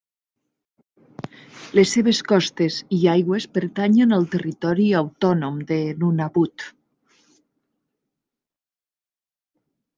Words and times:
Les 1.79 1.91
seves 1.97 2.21
costes 2.31 2.77
i 2.97 2.99
aigües 3.13 3.45
pertanyen 3.59 4.17
al 4.17 4.25
territori 4.37 4.87
autònim 5.03 5.61
de 5.73 5.79
Nunavut. 6.01 6.69